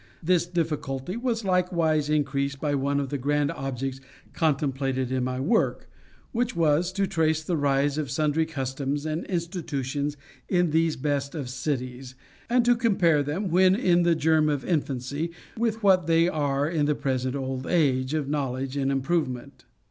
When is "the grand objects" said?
3.09-3.99